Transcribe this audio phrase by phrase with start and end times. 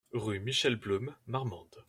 [0.13, 1.75] Rue Michel Blum, Marmande